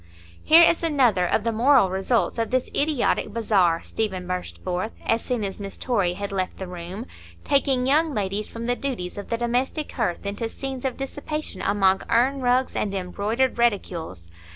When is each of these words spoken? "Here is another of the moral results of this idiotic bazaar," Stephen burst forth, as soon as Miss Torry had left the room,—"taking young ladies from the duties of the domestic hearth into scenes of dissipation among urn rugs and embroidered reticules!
"Here 0.43 0.63
is 0.63 0.81
another 0.81 1.27
of 1.27 1.43
the 1.43 1.51
moral 1.51 1.91
results 1.91 2.39
of 2.39 2.49
this 2.49 2.69
idiotic 2.75 3.31
bazaar," 3.31 3.83
Stephen 3.83 4.25
burst 4.27 4.63
forth, 4.63 4.93
as 5.05 5.21
soon 5.23 5.43
as 5.43 5.59
Miss 5.59 5.77
Torry 5.77 6.13
had 6.15 6.31
left 6.31 6.57
the 6.57 6.65
room,—"taking 6.67 7.85
young 7.85 8.11
ladies 8.15 8.47
from 8.47 8.65
the 8.65 8.75
duties 8.75 9.19
of 9.19 9.29
the 9.29 9.37
domestic 9.37 9.91
hearth 9.91 10.25
into 10.25 10.49
scenes 10.49 10.85
of 10.85 10.97
dissipation 10.97 11.61
among 11.61 12.01
urn 12.09 12.41
rugs 12.41 12.75
and 12.75 12.95
embroidered 12.95 13.59
reticules! 13.59 14.27